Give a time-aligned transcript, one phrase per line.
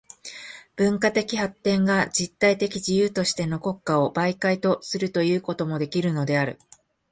[0.77, 6.57] 文化的発展が実体的自由としての国家を媒介とするということもできるのである。